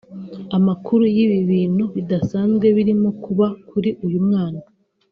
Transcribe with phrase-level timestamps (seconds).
[0.57, 4.61] Amakuru y’ibi bintu bidasanzwe birimo kuba kuri uyu mwana